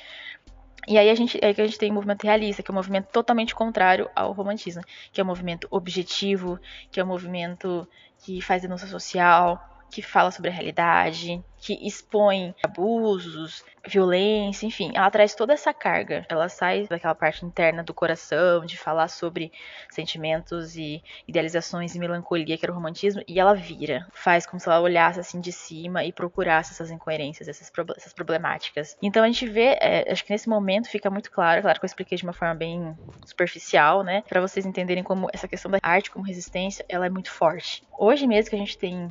E 0.87 0.97
aí 0.97 1.09
a 1.09 1.15
gente, 1.15 1.37
é 1.41 1.53
que 1.53 1.61
a 1.61 1.65
gente 1.65 1.77
tem 1.77 1.91
o 1.91 1.93
movimento 1.93 2.23
realista, 2.23 2.63
que 2.63 2.71
é 2.71 2.73
um 2.73 2.75
movimento 2.75 3.07
totalmente 3.11 3.53
contrário 3.53 4.09
ao 4.15 4.31
romantismo, 4.31 4.83
que 5.11 5.21
é 5.21 5.23
um 5.23 5.27
movimento 5.27 5.67
objetivo, 5.69 6.59
que 6.91 6.99
é 6.99 7.03
um 7.03 7.07
movimento 7.07 7.87
que 8.19 8.41
faz 8.41 8.61
denúncia 8.61 8.87
social, 8.87 9.70
que 9.91 10.01
fala 10.01 10.31
sobre 10.31 10.49
a 10.49 10.53
realidade, 10.53 11.43
que 11.61 11.77
expõe 11.85 12.55
abusos, 12.63 13.63
violência, 13.87 14.65
enfim, 14.65 14.91
ela 14.95 15.11
traz 15.11 15.35
toda 15.35 15.53
essa 15.53 15.71
carga. 15.73 16.25
Ela 16.27 16.49
sai 16.49 16.87
daquela 16.87 17.13
parte 17.13 17.45
interna 17.45 17.83
do 17.83 17.93
coração, 17.93 18.65
de 18.65 18.77
falar 18.77 19.07
sobre 19.07 19.51
sentimentos 19.91 20.75
e 20.75 21.03
idealizações 21.27 21.93
e 21.93 21.99
melancolia, 21.99 22.57
que 22.57 22.65
era 22.65 22.71
o 22.71 22.75
romantismo, 22.75 23.21
e 23.27 23.39
ela 23.39 23.53
vira. 23.53 24.07
Faz 24.11 24.45
como 24.45 24.59
se 24.59 24.67
ela 24.67 24.81
olhasse 24.81 25.19
assim 25.19 25.39
de 25.39 25.51
cima 25.51 26.03
e 26.03 26.11
procurasse 26.11 26.73
essas 26.73 26.89
incoerências, 26.89 27.47
essas, 27.47 27.71
essas 27.95 28.13
problemáticas. 28.13 28.97
Então 29.01 29.23
a 29.23 29.27
gente 29.27 29.47
vê, 29.47 29.77
é, 29.79 30.11
acho 30.11 30.25
que 30.25 30.31
nesse 30.31 30.49
momento 30.49 30.89
fica 30.89 31.09
muito 31.11 31.29
claro, 31.29 31.61
claro 31.61 31.79
que 31.79 31.85
eu 31.85 31.87
expliquei 31.87 32.17
de 32.17 32.23
uma 32.23 32.33
forma 32.33 32.55
bem 32.55 32.97
superficial, 33.25 34.03
né, 34.03 34.23
para 34.27 34.41
vocês 34.41 34.65
entenderem 34.65 35.03
como 35.03 35.27
essa 35.31 35.47
questão 35.47 35.69
da 35.69 35.77
arte 35.83 36.09
como 36.09 36.25
resistência, 36.25 36.83
ela 36.89 37.05
é 37.05 37.09
muito 37.09 37.29
forte. 37.29 37.83
Hoje 37.97 38.25
mesmo 38.25 38.49
que 38.49 38.55
a 38.55 38.59
gente 38.59 38.77
tem 38.77 39.09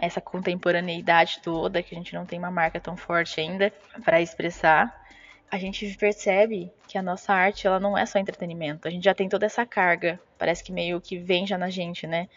essa 0.00 0.20
contemporaneidade 0.20 1.40
toda, 1.42 1.82
que 1.82 1.94
a 1.94 1.98
gente 1.98 2.14
não 2.14 2.24
tem 2.24 2.38
uma 2.38 2.50
marca 2.50 2.80
tão 2.80 2.96
forte 2.96 3.40
ainda 3.40 3.72
para 4.04 4.20
expressar, 4.20 4.98
a 5.50 5.58
gente 5.58 5.94
percebe 5.96 6.72
que 6.88 6.96
a 6.96 7.02
nossa 7.02 7.32
arte 7.34 7.66
ela 7.66 7.78
não 7.78 7.98
é 7.98 8.06
só 8.06 8.18
entretenimento. 8.18 8.86
A 8.86 8.90
gente 8.90 9.04
já 9.04 9.14
tem 9.14 9.28
toda 9.28 9.46
essa 9.46 9.66
carga, 9.66 10.18
parece 10.38 10.62
que 10.62 10.72
meio 10.72 11.00
que 11.00 11.18
vem 11.18 11.46
já 11.46 11.58
na 11.58 11.68
gente, 11.68 12.06
né? 12.06 12.28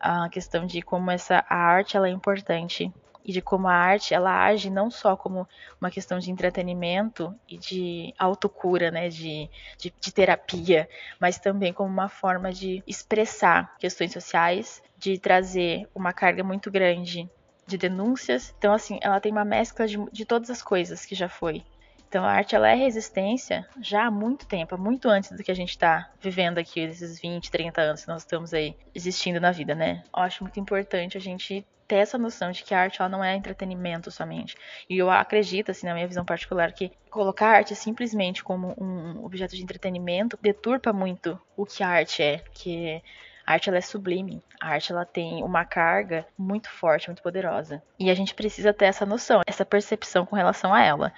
A 0.00 0.28
questão 0.28 0.64
de 0.64 0.80
como 0.80 1.10
essa 1.10 1.44
a 1.48 1.56
arte 1.56 1.96
ela 1.96 2.08
é 2.08 2.10
importante 2.10 2.92
e 3.24 3.32
de 3.32 3.42
como 3.42 3.68
a 3.68 3.74
arte 3.74 4.14
ela 4.14 4.46
age 4.46 4.70
não 4.70 4.90
só 4.90 5.16
como 5.16 5.46
uma 5.80 5.90
questão 5.90 6.18
de 6.18 6.30
entretenimento 6.30 7.34
e 7.46 7.58
de 7.58 8.14
autocura, 8.18 8.90
né, 8.90 9.10
de, 9.10 9.50
de, 9.76 9.92
de 10.00 10.12
terapia, 10.12 10.88
mas 11.20 11.38
também 11.38 11.72
como 11.72 11.90
uma 11.90 12.08
forma 12.08 12.50
de 12.52 12.82
expressar 12.86 13.76
questões 13.78 14.12
sociais, 14.12 14.82
de 14.98 15.18
trazer 15.18 15.88
uma 15.94 16.12
carga 16.12 16.42
muito 16.42 16.70
grande 16.70 17.30
de 17.66 17.78
denúncias. 17.78 18.54
Então, 18.58 18.72
assim, 18.72 18.98
ela 19.00 19.20
tem 19.20 19.30
uma 19.30 19.44
mescla 19.44 19.86
de, 19.86 19.98
de 20.10 20.24
todas 20.24 20.50
as 20.50 20.62
coisas 20.62 21.04
que 21.04 21.14
já 21.14 21.28
foi. 21.28 21.62
Então, 22.08 22.24
a 22.24 22.32
arte 22.32 22.54
ela 22.54 22.70
é 22.70 22.74
resistência 22.74 23.68
já 23.82 24.06
há 24.06 24.10
muito 24.10 24.46
tempo, 24.46 24.78
muito 24.78 25.10
antes 25.10 25.30
do 25.30 25.44
que 25.44 25.52
a 25.52 25.54
gente 25.54 25.70
está 25.70 26.10
vivendo 26.20 26.56
aqui, 26.56 26.80
esses 26.80 27.20
20, 27.20 27.50
30 27.50 27.80
anos 27.82 28.02
que 28.02 28.08
nós 28.08 28.22
estamos 28.22 28.54
aí 28.54 28.74
existindo 28.94 29.38
na 29.38 29.52
vida, 29.52 29.74
né? 29.74 30.02
Eu 30.16 30.22
acho 30.22 30.42
muito 30.42 30.58
importante 30.58 31.18
a 31.18 31.20
gente 31.20 31.66
ter 31.86 31.96
essa 31.96 32.16
noção 32.16 32.50
de 32.50 32.64
que 32.64 32.74
a 32.74 32.80
arte 32.80 33.00
ela 33.00 33.10
não 33.10 33.22
é 33.22 33.34
entretenimento 33.34 34.10
somente. 34.10 34.56
E 34.88 34.96
eu 34.96 35.10
acredito, 35.10 35.70
assim, 35.70 35.86
na 35.86 35.92
minha 35.94 36.06
visão 36.06 36.24
particular, 36.24 36.72
que 36.72 36.90
colocar 37.10 37.48
a 37.48 37.56
arte 37.56 37.74
simplesmente 37.74 38.42
como 38.42 38.74
um 38.78 39.24
objeto 39.24 39.54
de 39.54 39.62
entretenimento 39.62 40.38
deturpa 40.40 40.92
muito 40.94 41.38
o 41.56 41.66
que 41.66 41.82
a 41.82 41.88
arte 41.88 42.22
é, 42.22 42.42
que 42.52 43.02
a 43.48 43.54
arte 43.54 43.70
ela 43.70 43.78
é 43.78 43.80
sublime, 43.80 44.42
a 44.60 44.72
arte 44.72 44.92
ela 44.92 45.06
tem 45.06 45.42
uma 45.42 45.64
carga 45.64 46.26
muito 46.36 46.68
forte, 46.68 47.08
muito 47.08 47.22
poderosa. 47.22 47.82
E 47.98 48.10
a 48.10 48.14
gente 48.14 48.34
precisa 48.34 48.74
ter 48.74 48.84
essa 48.84 49.06
noção, 49.06 49.40
essa 49.46 49.64
percepção 49.64 50.26
com 50.26 50.36
relação 50.36 50.74
a 50.74 50.84
ela. 50.84 51.14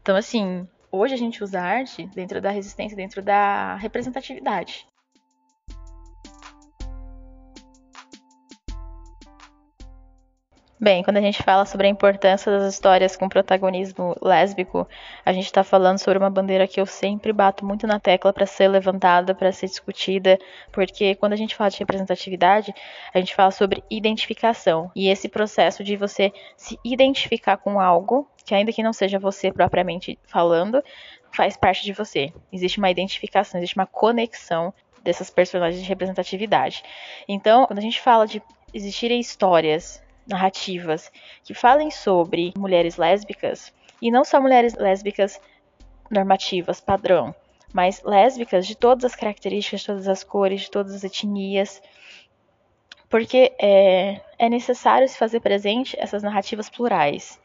Então, 0.00 0.14
assim, 0.14 0.68
hoje 0.88 1.14
a 1.14 1.16
gente 1.16 1.42
usa 1.42 1.60
arte 1.60 2.06
dentro 2.14 2.40
da 2.40 2.50
resistência, 2.50 2.96
dentro 2.96 3.20
da 3.20 3.74
representatividade. 3.74 4.86
Bem, 10.84 11.02
quando 11.02 11.16
a 11.16 11.22
gente 11.22 11.42
fala 11.42 11.64
sobre 11.64 11.86
a 11.86 11.90
importância 11.90 12.52
das 12.52 12.74
histórias 12.74 13.16
com 13.16 13.26
protagonismo 13.26 14.14
lésbico, 14.20 14.86
a 15.24 15.32
gente 15.32 15.46
está 15.46 15.64
falando 15.64 15.96
sobre 15.96 16.18
uma 16.18 16.28
bandeira 16.28 16.68
que 16.68 16.78
eu 16.78 16.84
sempre 16.84 17.32
bato 17.32 17.64
muito 17.64 17.86
na 17.86 17.98
tecla 17.98 18.34
para 18.34 18.44
ser 18.44 18.68
levantada, 18.68 19.34
para 19.34 19.50
ser 19.50 19.64
discutida, 19.64 20.38
porque 20.70 21.14
quando 21.14 21.32
a 21.32 21.36
gente 21.36 21.56
fala 21.56 21.70
de 21.70 21.78
representatividade, 21.78 22.74
a 23.14 23.18
gente 23.18 23.34
fala 23.34 23.50
sobre 23.50 23.82
identificação. 23.90 24.90
E 24.94 25.08
esse 25.08 25.26
processo 25.26 25.82
de 25.82 25.96
você 25.96 26.30
se 26.54 26.78
identificar 26.84 27.56
com 27.56 27.80
algo, 27.80 28.28
que 28.44 28.54
ainda 28.54 28.70
que 28.70 28.82
não 28.82 28.92
seja 28.92 29.18
você 29.18 29.50
propriamente 29.50 30.18
falando, 30.26 30.84
faz 31.32 31.56
parte 31.56 31.82
de 31.82 31.94
você. 31.94 32.30
Existe 32.52 32.76
uma 32.76 32.90
identificação, 32.90 33.58
existe 33.58 33.76
uma 33.76 33.86
conexão 33.86 34.70
dessas 35.02 35.30
personagens 35.30 35.82
de 35.82 35.88
representatividade. 35.88 36.84
Então, 37.26 37.64
quando 37.64 37.78
a 37.78 37.82
gente 37.82 38.02
fala 38.02 38.26
de 38.26 38.42
existirem 38.74 39.18
histórias 39.18 40.03
narrativas 40.26 41.10
que 41.42 41.54
falem 41.54 41.90
sobre 41.90 42.52
mulheres 42.56 42.96
lésbicas, 42.96 43.72
e 44.00 44.10
não 44.10 44.24
só 44.24 44.40
mulheres 44.40 44.74
lésbicas 44.74 45.40
normativas, 46.10 46.80
padrão, 46.80 47.34
mas 47.72 48.02
lésbicas 48.02 48.66
de 48.66 48.76
todas 48.76 49.04
as 49.04 49.16
características, 49.16 49.80
de 49.80 49.86
todas 49.86 50.08
as 50.08 50.22
cores, 50.22 50.62
de 50.62 50.70
todas 50.70 50.94
as 50.94 51.04
etnias, 51.04 51.82
porque 53.08 53.52
é, 53.60 54.20
é 54.38 54.48
necessário 54.48 55.08
se 55.08 55.16
fazer 55.16 55.40
presente 55.40 55.96
essas 55.98 56.22
narrativas 56.22 56.68
plurais, 56.68 57.40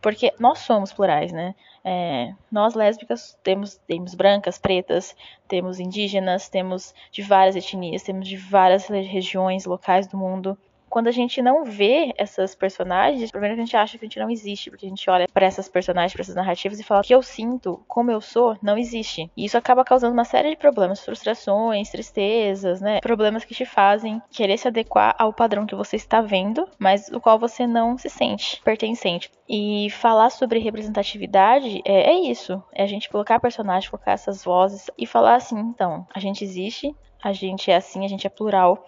porque 0.00 0.32
nós 0.38 0.58
somos 0.60 0.92
plurais, 0.92 1.32
né? 1.32 1.54
É, 1.82 2.32
nós 2.50 2.74
lésbicas 2.74 3.38
temos, 3.42 3.76
temos 3.86 4.14
brancas, 4.14 4.58
pretas, 4.58 5.14
temos 5.46 5.78
indígenas, 5.78 6.48
temos 6.48 6.94
de 7.10 7.22
várias 7.22 7.56
etnias, 7.56 8.02
temos 8.02 8.28
de 8.28 8.36
várias 8.36 8.86
regiões, 8.86 9.66
locais 9.66 10.06
do 10.06 10.16
mundo 10.16 10.58
quando 10.94 11.08
a 11.08 11.10
gente 11.10 11.42
não 11.42 11.64
vê 11.64 12.14
essas 12.16 12.54
personagens, 12.54 13.32
primeiro 13.32 13.56
a 13.56 13.58
gente 13.58 13.76
acha 13.76 13.98
que 13.98 14.04
a 14.04 14.06
gente 14.06 14.20
não 14.20 14.30
existe, 14.30 14.70
porque 14.70 14.86
a 14.86 14.88
gente 14.88 15.10
olha 15.10 15.26
para 15.26 15.44
essas 15.44 15.68
personagens, 15.68 16.12
para 16.12 16.22
essas 16.22 16.36
narrativas 16.36 16.78
e 16.78 16.84
fala 16.84 17.02
que 17.02 17.12
eu 17.12 17.20
sinto, 17.20 17.82
como 17.88 18.12
eu 18.12 18.20
sou, 18.20 18.56
não 18.62 18.78
existe. 18.78 19.28
E 19.36 19.44
isso 19.44 19.58
acaba 19.58 19.84
causando 19.84 20.12
uma 20.12 20.24
série 20.24 20.50
de 20.50 20.56
problemas, 20.56 21.04
frustrações, 21.04 21.90
tristezas, 21.90 22.80
né? 22.80 23.00
Problemas 23.00 23.44
que 23.44 23.56
te 23.56 23.64
fazem 23.64 24.22
querer 24.30 24.56
se 24.56 24.68
adequar 24.68 25.16
ao 25.18 25.32
padrão 25.32 25.66
que 25.66 25.74
você 25.74 25.96
está 25.96 26.20
vendo, 26.20 26.64
mas 26.78 27.08
o 27.08 27.20
qual 27.20 27.40
você 27.40 27.66
não 27.66 27.98
se 27.98 28.08
sente 28.08 28.62
pertencente. 28.62 29.32
E 29.48 29.90
falar 29.90 30.30
sobre 30.30 30.60
representatividade 30.60 31.82
é, 31.84 32.12
é 32.12 32.30
isso, 32.30 32.62
é 32.72 32.84
a 32.84 32.86
gente 32.86 33.10
colocar 33.10 33.40
personagens, 33.40 33.90
colocar 33.90 34.12
essas 34.12 34.44
vozes 34.44 34.88
e 34.96 35.08
falar 35.08 35.34
assim, 35.34 35.58
então, 35.58 36.06
a 36.14 36.20
gente 36.20 36.44
existe, 36.44 36.94
a 37.20 37.32
gente 37.32 37.68
é 37.68 37.74
assim, 37.74 38.04
a 38.04 38.08
gente 38.08 38.28
é 38.28 38.30
plural 38.30 38.84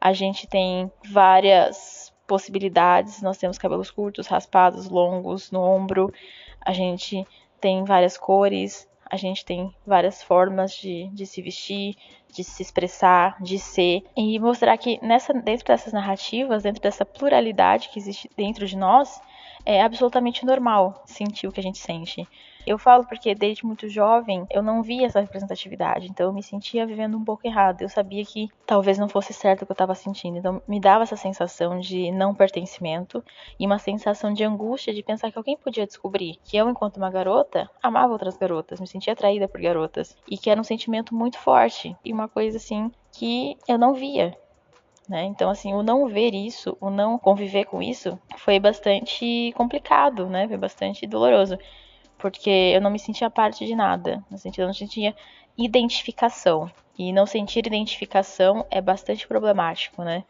a 0.00 0.12
gente 0.12 0.46
tem 0.46 0.90
várias 1.10 2.12
possibilidades. 2.26 3.22
Nós 3.22 3.38
temos 3.38 3.58
cabelos 3.58 3.90
curtos, 3.90 4.26
raspados, 4.26 4.88
longos 4.88 5.50
no 5.50 5.60
ombro. 5.60 6.12
A 6.60 6.72
gente 6.72 7.26
tem 7.60 7.84
várias 7.84 8.16
cores. 8.16 8.88
A 9.10 9.16
gente 9.16 9.44
tem 9.44 9.74
várias 9.86 10.22
formas 10.22 10.72
de, 10.72 11.08
de 11.14 11.24
se 11.24 11.40
vestir, 11.40 11.96
de 12.30 12.44
se 12.44 12.62
expressar, 12.62 13.36
de 13.40 13.58
ser. 13.58 14.04
E 14.14 14.38
mostrar 14.38 14.76
que 14.76 15.00
nessa, 15.02 15.32
dentro 15.32 15.66
dessas 15.66 15.92
narrativas, 15.92 16.62
dentro 16.62 16.82
dessa 16.82 17.06
pluralidade 17.06 17.88
que 17.88 17.98
existe 17.98 18.30
dentro 18.36 18.66
de 18.66 18.76
nós, 18.76 19.20
é 19.64 19.82
absolutamente 19.82 20.44
normal 20.44 21.02
sentir 21.06 21.46
o 21.46 21.52
que 21.52 21.60
a 21.60 21.62
gente 21.62 21.78
sente. 21.78 22.28
Eu 22.68 22.76
falo 22.76 23.06
porque 23.06 23.34
desde 23.34 23.64
muito 23.64 23.88
jovem 23.88 24.46
eu 24.50 24.62
não 24.62 24.82
via 24.82 25.06
essa 25.06 25.22
representatividade, 25.22 26.06
então 26.06 26.26
eu 26.26 26.34
me 26.34 26.42
sentia 26.42 26.84
vivendo 26.84 27.16
um 27.16 27.24
pouco 27.24 27.46
errado. 27.46 27.80
Eu 27.80 27.88
sabia 27.88 28.22
que 28.26 28.46
talvez 28.66 28.98
não 28.98 29.08
fosse 29.08 29.32
certo 29.32 29.62
o 29.62 29.64
que 29.64 29.72
eu 29.72 29.74
estava 29.74 29.94
sentindo, 29.94 30.36
então 30.36 30.60
me 30.68 30.78
dava 30.78 31.04
essa 31.04 31.16
sensação 31.16 31.80
de 31.80 32.12
não 32.12 32.34
pertencimento 32.34 33.24
e 33.58 33.64
uma 33.64 33.78
sensação 33.78 34.34
de 34.34 34.44
angústia 34.44 34.92
de 34.92 35.02
pensar 35.02 35.32
que 35.32 35.38
alguém 35.38 35.56
podia 35.56 35.86
descobrir 35.86 36.38
que 36.44 36.58
eu, 36.58 36.68
enquanto 36.68 36.98
uma 36.98 37.10
garota, 37.10 37.70
amava 37.82 38.12
outras 38.12 38.36
garotas, 38.36 38.78
me 38.78 38.86
sentia 38.86 39.14
atraída 39.14 39.48
por 39.48 39.62
garotas 39.62 40.14
e 40.28 40.36
que 40.36 40.50
era 40.50 40.60
um 40.60 40.64
sentimento 40.64 41.14
muito 41.14 41.38
forte 41.38 41.96
e 42.04 42.12
uma 42.12 42.28
coisa 42.28 42.58
assim 42.58 42.92
que 43.12 43.56
eu 43.66 43.78
não 43.78 43.94
via. 43.94 44.36
Né? 45.08 45.24
Então, 45.24 45.48
assim, 45.48 45.72
o 45.72 45.82
não 45.82 46.06
ver 46.06 46.34
isso, 46.34 46.76
o 46.82 46.90
não 46.90 47.18
conviver 47.18 47.64
com 47.64 47.82
isso, 47.82 48.18
foi 48.36 48.60
bastante 48.60 49.54
complicado, 49.56 50.26
né? 50.26 50.46
Foi 50.46 50.58
bastante 50.58 51.06
doloroso 51.06 51.58
porque 52.18 52.50
eu 52.50 52.80
não 52.80 52.90
me 52.90 52.98
sentia 52.98 53.30
parte 53.30 53.64
de 53.64 53.74
nada, 53.74 54.22
no 54.30 54.36
sentido, 54.36 54.62
eu 54.62 54.66
não 54.66 54.74
sentia 54.74 55.14
identificação. 55.56 56.70
E 56.98 57.12
não 57.12 57.26
sentir 57.26 57.66
identificação 57.66 58.66
é 58.70 58.80
bastante 58.80 59.26
problemático, 59.26 60.02
né? 60.02 60.24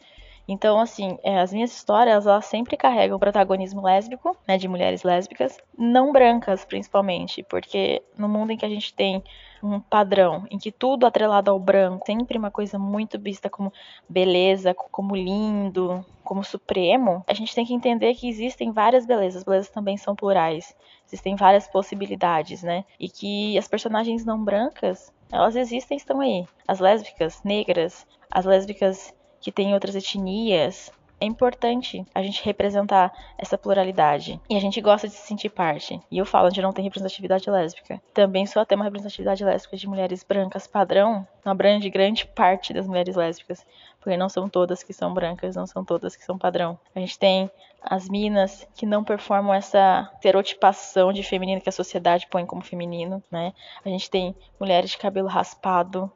Então, 0.47 0.80
assim, 0.80 1.18
é, 1.23 1.40
as 1.40 1.52
minhas 1.52 1.73
histórias, 1.73 2.26
elas 2.26 2.47
sempre 2.47 2.76
carregam 2.76 3.18
protagonismo 3.18 3.83
lésbico, 3.83 4.35
né, 4.47 4.57
de 4.57 4.66
mulheres 4.66 5.02
lésbicas, 5.02 5.59
não 5.76 6.11
brancas, 6.11 6.64
principalmente, 6.64 7.42
porque 7.42 8.02
no 8.16 8.28
mundo 8.28 8.52
em 8.52 8.57
que 8.57 8.64
a 8.64 8.68
gente 8.68 8.95
tem 8.95 9.23
um 9.62 9.81
padrão 9.81 10.47
em 10.50 10.59
que 10.59 10.71
tudo 10.71 11.07
atrelado 11.07 11.50
ao 11.50 11.59
branco, 11.59 12.07
sempre 12.07 12.38
uma 12.38 12.50
coisa 12.50 12.79
muito 12.79 13.19
vista 13.19 13.50
como 13.50 13.73
beleza, 14.09 14.75
como 14.75 15.17
lindo, 15.17 16.05
como 16.23 16.45
supremo, 16.45 17.25
a 17.27 17.35
gente 17.35 17.55
tem 17.55 17.65
que 17.65 17.75
entender 17.75 18.15
que 18.15 18.29
existem 18.29 18.71
várias 18.71 19.07
belezas, 19.07 19.45
belezas 19.45 19.71
também 19.71 19.97
são 19.97 20.15
plurais, 20.15 20.75
existem 21.07 21.37
várias 21.37 21.67
possibilidades, 21.67 22.62
né? 22.62 22.85
E 23.00 23.09
que 23.09 23.57
as 23.57 23.67
personagens 23.67 24.25
não 24.25 24.45
brancas, 24.45 25.12
elas 25.33 25.57
existem, 25.57 25.97
estão 25.97 26.21
aí. 26.21 26.47
As 26.67 26.81
lésbicas 26.81 27.43
negras, 27.43 28.07
as 28.31 28.45
lésbicas 28.45 29.15
que 29.41 29.53
têm 29.53 29.73
outras 29.73 29.95
etnias, 29.95 30.93
é 31.21 31.27
importante 31.27 32.05
a 32.15 32.23
gente 32.23 32.45
representar 32.45 33.13
essa 33.37 33.59
pluralidade. 33.59 34.41
E 34.49 34.57
a 34.57 34.61
gente 34.61 34.81
gosta 34.81 35.09
de 35.09 35.15
se 35.15 35.27
sentir 35.27 35.49
parte. 35.49 36.01
E 36.11 36.19
eu 36.19 36.27
falo 36.27 36.49
onde 36.49 36.63
não 36.63 36.73
tem 36.73 36.85
representatividade 36.85 37.51
lésbica. 37.51 38.01
Também 38.15 38.47
só 38.47 38.65
tem 38.65 38.77
uma 38.77 38.85
representatividade 38.85 39.45
lésbica 39.45 39.77
de 39.77 39.89
mulheres 39.89 40.23
brancas 40.23 40.67
padrão, 40.67 41.27
não 41.45 41.53
abrange 41.53 41.91
grande 41.91 42.27
parte 42.27 42.73
das 42.73 42.87
mulheres 42.87 43.17
lésbicas. 43.17 43.67
Porque 44.01 44.17
não 44.17 44.29
são 44.29 44.49
todas 44.49 44.83
que 44.83 44.93
são 44.93 45.13
brancas, 45.13 45.57
não 45.57 45.67
são 45.67 45.85
todas 45.85 46.15
que 46.15 46.25
são 46.25 46.39
padrão. 46.39 46.79
A 46.95 47.01
gente 47.01 47.19
tem 47.19 47.51
as 47.83 48.09
minas 48.09 48.67
que 48.75 48.87
não 48.87 49.05
performam 49.05 49.55
essa 49.55 50.11
estereotipação 50.15 51.13
de 51.13 51.23
feminino 51.23 51.61
que 51.61 51.69
a 51.69 51.73
sociedade 51.73 52.27
põe 52.29 52.45
como 52.45 52.63
feminino, 52.63 53.23
né? 53.31 53.53
A 53.85 53.89
gente 53.89 54.11
tem 54.11 54.35
mulheres 54.59 54.91
de 54.91 54.99
cabelo 54.99 55.29
raspado, 55.29 56.11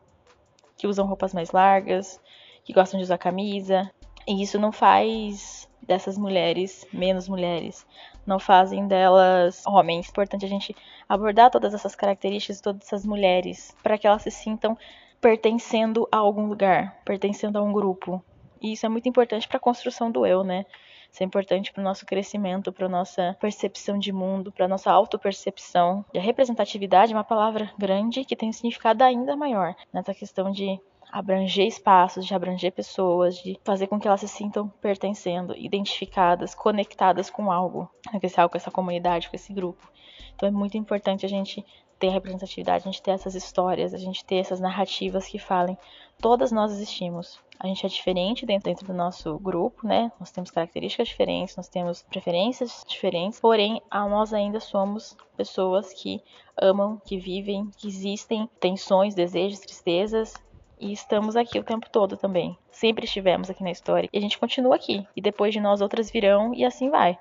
que 0.76 0.86
usam 0.86 1.06
roupas 1.06 1.32
mais 1.32 1.50
largas, 1.50 2.20
que 2.64 2.72
gostam 2.72 2.98
de 2.98 3.04
usar 3.04 3.18
camisa, 3.18 3.90
e 4.26 4.42
isso 4.42 4.58
não 4.58 4.72
faz 4.72 5.68
dessas 5.82 6.16
mulheres 6.16 6.86
menos 6.92 7.28
mulheres, 7.28 7.86
não 8.26 8.38
fazem 8.38 8.86
delas 8.86 9.66
homens. 9.66 10.06
É 10.06 10.10
importante 10.10 10.44
a 10.44 10.48
gente 10.48 10.76
abordar 11.08 11.50
todas 11.50 11.74
essas 11.74 11.94
características, 11.94 12.60
todas 12.60 12.86
essas 12.86 13.04
mulheres, 13.04 13.76
para 13.82 13.98
que 13.98 14.06
elas 14.06 14.22
se 14.22 14.30
sintam 14.30 14.78
pertencendo 15.20 16.08
a 16.10 16.18
algum 16.18 16.46
lugar, 16.46 17.00
pertencendo 17.04 17.58
a 17.58 17.62
um 17.62 17.72
grupo. 17.72 18.22
E 18.60 18.72
isso 18.72 18.86
é 18.86 18.88
muito 18.88 19.08
importante 19.08 19.48
para 19.48 19.56
a 19.56 19.60
construção 19.60 20.10
do 20.10 20.24
eu, 20.24 20.44
né? 20.44 20.64
Isso 21.12 21.22
é 21.22 21.26
importante 21.26 21.70
para 21.70 21.80
o 21.80 21.84
nosso 21.84 22.06
crescimento, 22.06 22.72
para 22.72 22.88
nossa 22.88 23.36
percepção 23.38 23.98
de 23.98 24.10
mundo, 24.10 24.50
para 24.50 24.66
nossa 24.66 24.90
autopercepção. 24.90 26.04
E 26.14 26.18
a 26.18 26.22
representatividade 26.22 27.12
é 27.12 27.16
uma 27.16 27.22
palavra 27.22 27.70
grande 27.76 28.24
que 28.24 28.34
tem 28.34 28.48
um 28.48 28.52
significado 28.52 29.04
ainda 29.04 29.36
maior 29.36 29.74
nessa 29.92 30.14
questão 30.14 30.50
de 30.50 30.80
abranger 31.12 31.66
espaços, 31.66 32.24
de 32.24 32.34
abranger 32.34 32.72
pessoas, 32.72 33.36
de 33.36 33.60
fazer 33.62 33.86
com 33.86 34.00
que 34.00 34.08
elas 34.08 34.20
se 34.20 34.28
sintam 34.28 34.68
pertencendo, 34.80 35.54
identificadas, 35.54 36.54
conectadas 36.54 37.28
com 37.28 37.52
algo, 37.52 37.88
com 38.10 38.18
esse 38.22 38.40
algo, 38.40 38.52
com 38.52 38.56
essa 38.56 38.70
comunidade, 38.70 39.28
com 39.28 39.36
esse 39.36 39.52
grupo. 39.52 39.86
Então 40.34 40.48
é 40.48 40.52
muito 40.52 40.78
importante 40.78 41.26
a 41.26 41.28
gente 41.28 41.62
ter 41.98 42.08
representatividade, 42.08 42.82
a 42.82 42.90
gente 42.90 43.02
ter 43.02 43.12
essas 43.12 43.34
histórias, 43.34 43.92
a 43.92 43.98
gente 43.98 44.24
ter 44.24 44.36
essas 44.36 44.58
narrativas 44.58 45.26
que 45.26 45.38
falem. 45.38 45.76
Todas 46.18 46.50
nós 46.50 46.72
existimos. 46.72 47.38
A 47.60 47.66
gente 47.68 47.86
é 47.86 47.88
diferente 47.88 48.44
dentro, 48.44 48.64
dentro 48.70 48.86
do 48.86 48.92
nosso 48.92 49.38
grupo, 49.38 49.86
né? 49.86 50.10
Nós 50.18 50.32
temos 50.32 50.50
características 50.50 51.08
diferentes, 51.08 51.54
nós 51.54 51.68
temos 51.68 52.02
preferências 52.02 52.84
diferentes, 52.88 53.38
porém, 53.38 53.80
nós 53.92 54.32
ainda 54.32 54.58
somos 54.58 55.16
pessoas 55.36 55.92
que 55.92 56.20
amam, 56.60 57.00
que 57.04 57.18
vivem, 57.18 57.70
que 57.76 57.86
existem, 57.86 58.48
tensões, 58.58 59.14
desejos, 59.14 59.60
tristezas, 59.60 60.34
e 60.82 60.92
estamos 60.92 61.36
aqui 61.36 61.58
o 61.60 61.64
tempo 61.64 61.88
todo 61.88 62.16
também. 62.16 62.58
Sempre 62.70 63.04
estivemos 63.04 63.48
aqui 63.48 63.62
na 63.62 63.70
história. 63.70 64.08
E 64.12 64.18
a 64.18 64.20
gente 64.20 64.38
continua 64.38 64.74
aqui. 64.74 65.06
E 65.16 65.22
depois 65.22 65.54
de 65.54 65.60
nós 65.60 65.80
outras 65.80 66.10
virão 66.10 66.52
e 66.52 66.64
assim 66.64 66.90
vai. 66.90 67.16